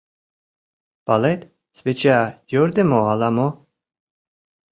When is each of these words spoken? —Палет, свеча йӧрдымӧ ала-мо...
—Палет, 1.05 1.41
свеча 1.77 2.19
йӧрдымӧ 2.51 2.99
ала-мо... 3.11 3.47